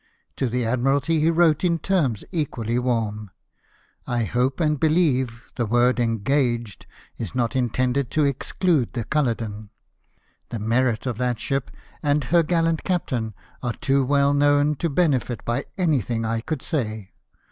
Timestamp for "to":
0.37-0.49, 8.09-8.25, 14.77-14.89